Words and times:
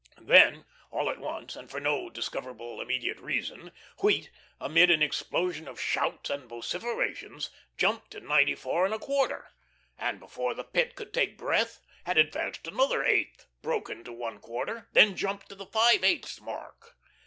Then 0.23 0.65
all 0.89 1.11
at 1.11 1.19
once, 1.19 1.55
and 1.55 1.69
for 1.69 1.79
no 1.79 2.09
discoverable 2.09 2.81
immediate 2.81 3.19
reason, 3.19 3.71
wheat, 4.01 4.31
amid 4.59 4.89
an 4.89 5.03
explosion 5.03 5.67
of 5.67 5.79
shouts 5.79 6.31
and 6.31 6.49
vociferations, 6.49 7.51
jumped 7.77 8.09
to 8.09 8.19
ninety 8.19 8.55
four 8.55 8.83
and 8.83 8.95
a 8.95 8.97
quarter, 8.97 9.49
and 9.99 10.19
before 10.19 10.55
the 10.55 10.63
Pit 10.63 10.95
could 10.95 11.13
take 11.13 11.37
breath, 11.37 11.81
had 12.07 12.17
advanced 12.17 12.65
another 12.67 13.03
eighth, 13.05 13.45
broken 13.61 14.03
to 14.05 14.11
one 14.11 14.39
quarter, 14.39 14.89
then 14.93 15.15
jumped 15.15 15.49
to 15.49 15.55
the 15.55 15.67
five 15.67 16.03
eighths 16.03 16.41
mark. 16.41 16.95